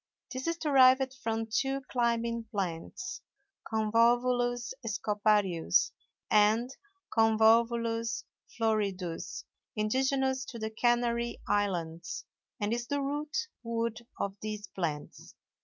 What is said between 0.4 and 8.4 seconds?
is derived from two climbing plants, Convolvulus scoparius and Convolvulus